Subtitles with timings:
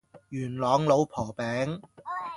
[0.31, 1.79] 元朗老婆餅